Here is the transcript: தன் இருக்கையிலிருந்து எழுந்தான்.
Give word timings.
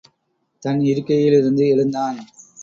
தன் 0.63 0.79
இருக்கையிலிருந்து 0.79 1.67
எழுந்தான். 1.67 2.17